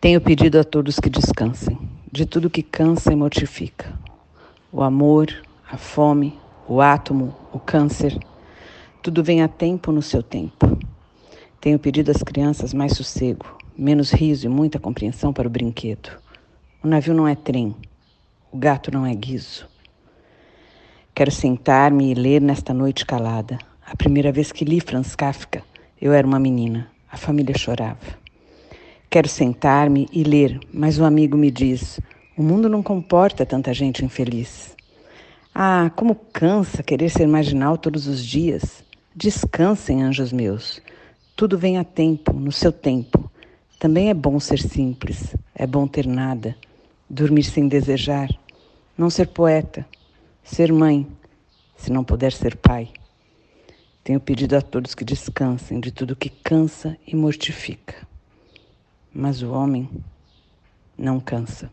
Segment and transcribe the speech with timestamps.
[0.00, 1.76] Tenho pedido a todos que descansem
[2.12, 3.92] de tudo que cansa e mortifica.
[4.70, 5.26] O amor,
[5.68, 6.38] a fome,
[6.68, 8.16] o átomo, o câncer,
[9.02, 10.78] tudo vem a tempo no seu tempo.
[11.60, 16.10] Tenho pedido às crianças mais sossego, menos riso e muita compreensão para o brinquedo.
[16.80, 17.74] O navio não é trem,
[18.52, 19.66] o gato não é guiso.
[21.12, 23.58] Quero sentar-me e ler nesta noite calada.
[23.84, 25.64] A primeira vez que li Franz Kafka,
[26.00, 26.88] eu era uma menina.
[27.10, 28.27] A família chorava.
[29.10, 31.98] Quero sentar-me e ler, mas o amigo me diz:
[32.36, 34.76] o mundo não comporta tanta gente infeliz.
[35.54, 38.84] Ah, como cansa querer ser marginal todos os dias.
[39.16, 40.82] Descansem, anjos meus.
[41.34, 43.30] Tudo vem a tempo, no seu tempo.
[43.78, 46.54] Também é bom ser simples, é bom ter nada,
[47.08, 48.28] dormir sem desejar,
[48.96, 49.86] não ser poeta,
[50.44, 51.06] ser mãe,
[51.78, 52.90] se não puder ser pai.
[54.04, 58.07] Tenho pedido a todos que descansem de tudo que cansa e mortifica.
[59.12, 59.88] Mas o homem
[60.96, 61.70] não cansa.